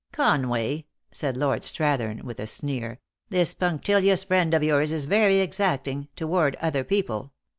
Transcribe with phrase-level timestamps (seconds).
[0.23, 2.97] "Conway," said Lord Strathern, with a sneer,"
[3.29, 7.33] this punctilious friend of yours is very exacting toward other people.